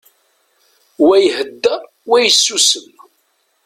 Wa 1.05 1.15
ihedder, 1.25 1.79
wa 2.09 2.17
yessusum. 2.23 2.87